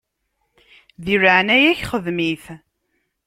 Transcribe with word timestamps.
Di 1.05 1.15
leɛnaya-k 1.21 1.81
xdem-it. 1.91 2.45